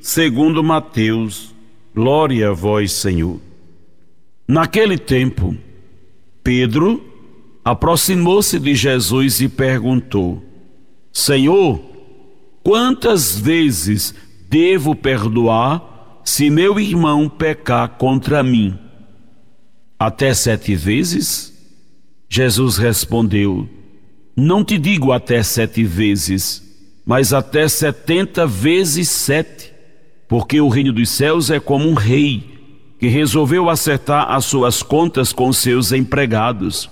[0.00, 1.54] segundo Mateus.
[1.94, 3.40] Glória a vós, Senhor.
[4.46, 5.56] Naquele tempo,
[6.42, 7.04] Pedro
[7.64, 10.42] aproximou-se de Jesus e perguntou:
[11.12, 11.80] Senhor,
[12.62, 14.14] quantas vezes
[14.48, 18.78] devo perdoar se meu irmão pecar contra mim?
[19.98, 21.52] Até sete vezes?
[22.28, 23.68] Jesus respondeu:
[24.36, 26.62] Não te digo até sete vezes,
[27.04, 29.57] mas até setenta vezes sete,
[30.28, 32.58] porque o reino dos céus é como um rei
[33.00, 36.90] que resolveu acertar as suas contas com seus empregados.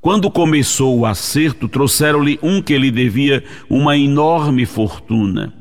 [0.00, 5.52] Quando começou o acerto, trouxeram-lhe um que lhe devia uma enorme fortuna.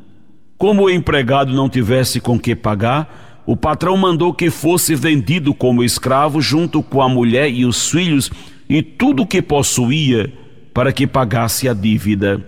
[0.57, 5.83] Como o empregado não tivesse com que pagar, o patrão mandou que fosse vendido como
[5.83, 8.31] escravo junto com a mulher e os filhos
[8.69, 10.31] e tudo o que possuía
[10.73, 12.43] para que pagasse a dívida.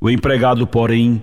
[0.00, 1.22] O empregado, porém,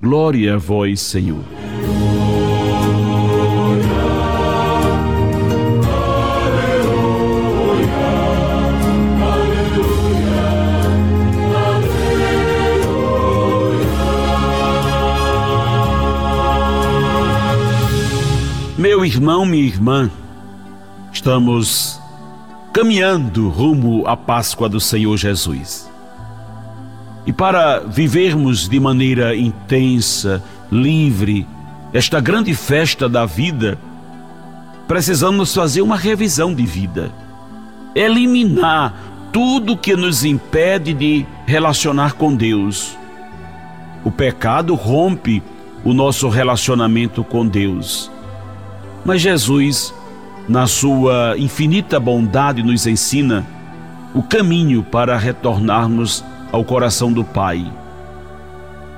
[0.00, 1.44] glória a vós, Senhor.
[18.78, 20.10] Meu irmão, minha irmã,
[21.12, 21.98] estamos
[22.72, 25.85] caminhando rumo à Páscoa do Senhor Jesus.
[27.26, 31.46] E para vivermos de maneira intensa, livre,
[31.92, 33.76] esta grande festa da vida,
[34.86, 37.10] precisamos fazer uma revisão de vida,
[37.94, 38.94] eliminar
[39.32, 42.96] tudo que nos impede de relacionar com Deus.
[44.04, 45.42] O pecado rompe
[45.84, 48.10] o nosso relacionamento com Deus.
[49.04, 49.92] Mas Jesus,
[50.48, 53.44] na sua infinita bondade, nos ensina
[54.14, 57.64] o caminho para retornarmos ao coração do Pai.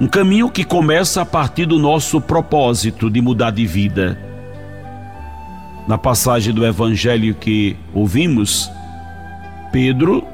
[0.01, 4.19] Um caminho que começa a partir do nosso propósito de mudar de vida.
[5.89, 8.71] Na passagem do Evangelho que ouvimos,
[9.73, 10.25] Pedro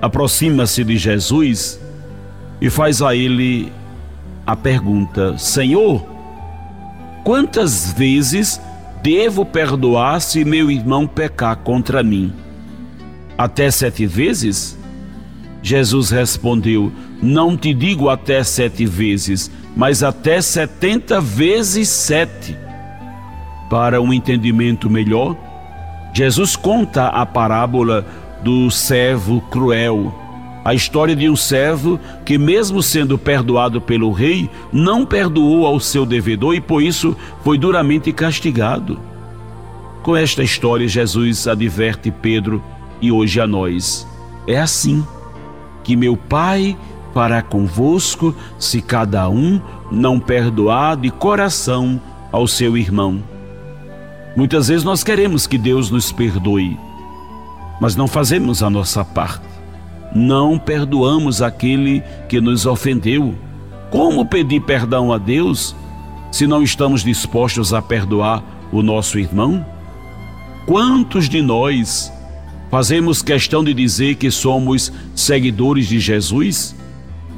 [0.00, 1.80] aproxima-se de Jesus
[2.60, 3.72] e faz a ele
[4.46, 6.06] a pergunta: Senhor,
[7.24, 8.60] quantas vezes
[9.02, 12.32] devo perdoar se meu irmão pecar contra mim?
[13.36, 14.78] Até sete vezes?
[15.66, 22.56] Jesus respondeu: Não te digo até sete vezes, mas até setenta vezes sete.
[23.68, 25.36] Para um entendimento melhor,
[26.14, 28.06] Jesus conta a parábola
[28.44, 30.14] do servo cruel
[30.64, 36.04] a história de um servo que, mesmo sendo perdoado pelo rei, não perdoou ao seu
[36.04, 38.98] devedor e por isso foi duramente castigado.
[40.02, 42.60] Com esta história, Jesus adverte Pedro
[43.00, 44.04] e hoje a nós:
[44.44, 45.04] é assim
[45.86, 46.76] que meu Pai
[47.14, 52.00] fará convosco se cada um não perdoar de coração
[52.32, 53.22] ao seu irmão.
[54.36, 56.76] Muitas vezes nós queremos que Deus nos perdoe,
[57.80, 59.46] mas não fazemos a nossa parte.
[60.12, 63.32] Não perdoamos aquele que nos ofendeu.
[63.88, 65.74] Como pedir perdão a Deus
[66.32, 68.42] se não estamos dispostos a perdoar
[68.72, 69.64] o nosso irmão?
[70.66, 72.12] Quantos de nós
[72.70, 76.74] fazemos questão de dizer que somos seguidores de Jesus,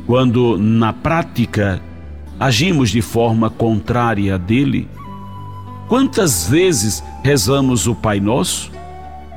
[0.06, 1.80] quando na prática
[2.38, 4.88] agimos de forma contrária a dele?
[5.88, 8.70] Quantas vezes rezamos o Pai Nosso,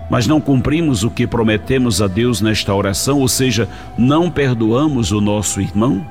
[0.09, 5.21] mas não cumprimos o que prometemos a Deus nesta oração, ou seja, não perdoamos o
[5.21, 6.05] nosso irmão?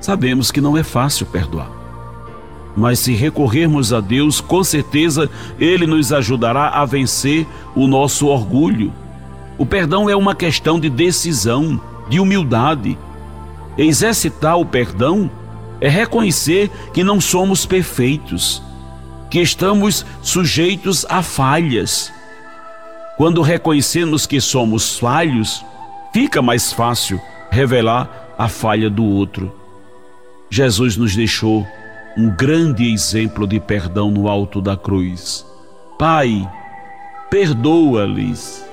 [0.00, 1.79] Sabemos que não é fácil perdoar.
[2.76, 5.28] Mas se recorrermos a Deus, com certeza
[5.58, 8.92] Ele nos ajudará a vencer o nosso orgulho.
[9.58, 12.96] O perdão é uma questão de decisão, de humildade.
[13.76, 15.30] Exercitar o perdão
[15.80, 18.62] é reconhecer que não somos perfeitos
[19.30, 22.12] que estamos sujeitos a falhas.
[23.16, 25.64] Quando reconhecemos que somos falhos,
[26.12, 27.20] fica mais fácil
[27.50, 29.54] revelar a falha do outro.
[30.50, 31.64] Jesus nos deixou
[32.16, 35.46] um grande exemplo de perdão no alto da cruz.
[35.98, 36.48] Pai,
[37.30, 38.64] perdoa-lhes.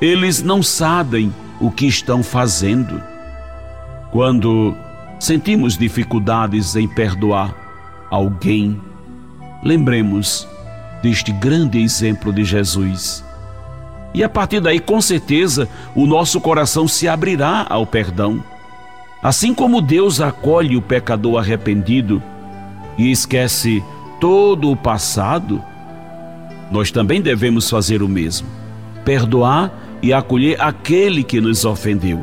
[0.00, 3.02] Eles não sabem o que estão fazendo.
[4.10, 4.76] Quando
[5.18, 7.54] sentimos dificuldades em perdoar
[8.10, 8.80] alguém,
[9.62, 10.46] lembremos
[11.02, 13.24] deste grande exemplo de Jesus.
[14.14, 18.42] E a partir daí, com certeza, o nosso coração se abrirá ao perdão.
[19.22, 22.22] Assim como Deus acolhe o pecador arrependido
[22.98, 23.82] e esquece
[24.20, 25.62] todo o passado,
[26.70, 28.48] nós também devemos fazer o mesmo.
[29.04, 29.72] Perdoar
[30.02, 32.20] e acolher aquele que nos ofendeu.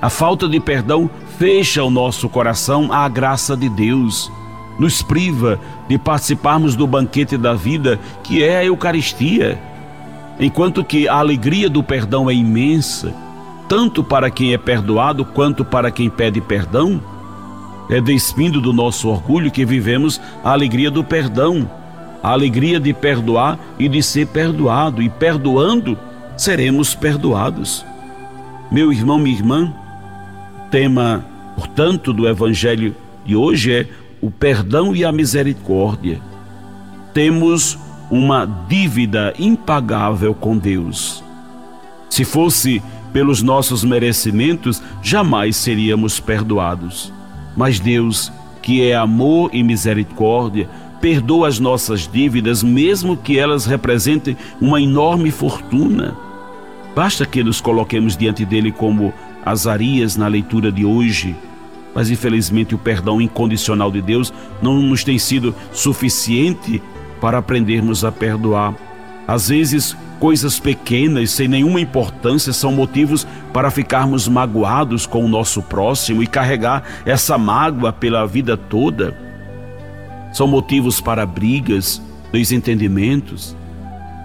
[0.00, 4.30] A falta de perdão fecha o nosso coração à graça de Deus
[4.78, 9.60] nos priva de participarmos do banquete da vida, que é a Eucaristia.
[10.40, 13.14] Enquanto que a alegria do perdão é imensa,
[13.68, 17.00] tanto para quem é perdoado quanto para quem pede perdão,
[17.90, 21.68] é despindo do nosso orgulho que vivemos a alegria do perdão,
[22.22, 25.98] a alegria de perdoar e de ser perdoado, e perdoando,
[26.36, 27.84] seremos perdoados.
[28.70, 29.72] Meu irmão, minha irmã,
[30.70, 31.24] tema,
[31.56, 32.94] portanto, do Evangelho
[33.24, 33.86] de hoje é
[34.20, 36.20] o perdão e a misericórdia.
[37.12, 37.78] Temos
[38.10, 41.22] uma dívida impagável com Deus.
[42.08, 42.82] Se fosse
[43.12, 47.12] pelos nossos merecimentos, jamais seríamos perdoados.
[47.56, 50.68] Mas Deus, que é amor e misericórdia,
[51.00, 56.16] perdoa as nossas dívidas, mesmo que elas representem uma enorme fortuna.
[56.94, 59.12] Basta que nos coloquemos diante dele como
[59.44, 61.34] Azarias na leitura de hoje
[61.94, 66.82] mas infelizmente o perdão incondicional de Deus não nos tem sido suficiente
[67.20, 68.74] para aprendermos a perdoar.
[69.26, 75.60] Às vezes, coisas pequenas, sem nenhuma importância, são motivos para ficarmos magoados com o nosso
[75.60, 79.18] próximo e carregar essa mágoa pela vida toda.
[80.32, 82.00] São motivos para brigas,
[82.32, 83.56] desentendimentos.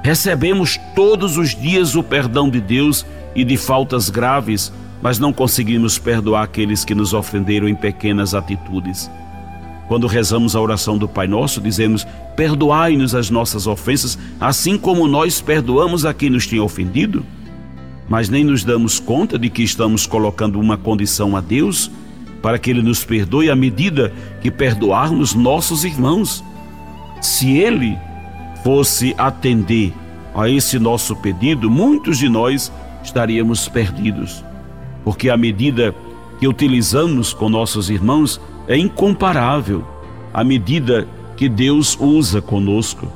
[0.03, 3.03] Recebemos todos os dias o perdão de Deus
[3.35, 4.71] e de faltas graves
[5.01, 9.09] mas não conseguimos perdoar aqueles que nos ofenderam em pequenas atitudes.
[9.87, 12.05] Quando rezamos a oração do Pai Nosso, dizemos:
[12.35, 17.25] Perdoai-nos as nossas ofensas, assim como nós perdoamos a quem nos tem ofendido.
[18.09, 21.91] Mas nem nos damos conta de que estamos colocando uma condição a Deus
[22.41, 26.43] para que Ele nos perdoe à medida que perdoarmos nossos irmãos.
[27.21, 27.97] Se Ele
[28.63, 29.93] fosse atender
[30.33, 32.71] a esse nosso pedido, muitos de nós
[33.03, 34.43] estaríamos perdidos
[35.07, 35.95] porque a medida
[36.37, 39.83] que utilizamos com nossos irmãos é incomparável
[40.33, 43.07] à medida que Deus usa conosco.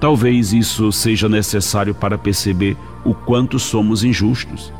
[0.00, 4.72] Talvez isso seja necessário para perceber o quanto somos injustos.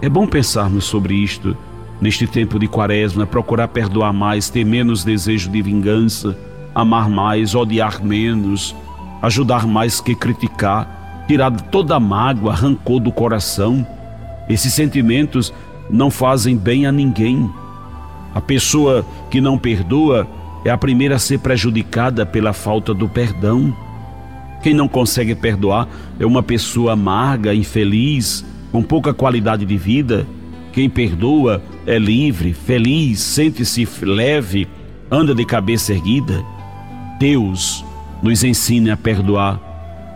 [0.00, 1.56] É bom pensarmos sobre isto
[2.00, 6.38] neste tempo de quaresma, procurar perdoar mais, ter menos desejo de vingança,
[6.74, 8.74] amar mais, odiar menos,
[9.20, 13.84] ajudar mais que criticar, tirar toda a mágoa, rancor do coração.
[14.48, 15.52] Esses sentimentos
[15.90, 17.50] não fazem bem a ninguém.
[18.34, 20.26] A pessoa que não perdoa
[20.64, 23.74] é a primeira a ser prejudicada pela falta do perdão.
[24.62, 30.26] Quem não consegue perdoar é uma pessoa amarga, infeliz, com pouca qualidade de vida.
[30.72, 34.68] Quem perdoa é livre, feliz, sente-se leve,
[35.10, 36.44] anda de cabeça erguida.
[37.18, 37.84] Deus
[38.22, 39.58] nos ensina a perdoar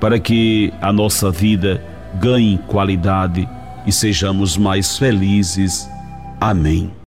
[0.01, 1.83] para que a nossa vida
[2.21, 3.49] ganhe qualidade
[3.87, 5.89] e sejamos mais felizes.
[6.41, 6.93] Amém.